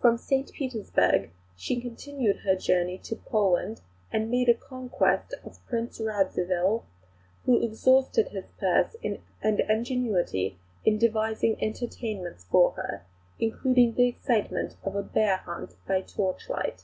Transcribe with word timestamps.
From 0.00 0.18
St 0.18 0.52
Petersburg 0.52 1.30
she 1.54 1.80
continued 1.80 2.38
her 2.38 2.56
journey 2.56 2.98
to 3.04 3.14
Poland, 3.14 3.80
and 4.12 4.28
made 4.28 4.48
a 4.48 4.54
conquest 4.54 5.34
of 5.44 5.64
Prince 5.68 6.00
Radzivill, 6.00 6.82
who 7.46 7.62
exhausted 7.62 8.30
his 8.30 8.46
purse 8.58 8.96
and 9.04 9.60
ingenuity 9.60 10.58
in 10.84 10.98
devising 10.98 11.62
entertainments 11.62 12.44
for 12.50 12.72
her, 12.72 13.04
including 13.38 13.94
the 13.94 14.08
excitement 14.08 14.74
of 14.82 14.96
a 14.96 15.02
bear 15.04 15.36
hunt 15.36 15.76
by 15.86 16.00
torchlight. 16.00 16.82